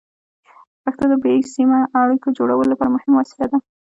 پښتو 0.83 1.05
د 1.11 1.13
بې 1.23 1.33
سیمه 1.53 1.79
اړیکو 2.01 2.35
جوړولو 2.37 2.71
لپاره 2.71 2.93
مهمه 2.95 3.15
وسیله 3.17 3.45
ده. 3.51 3.57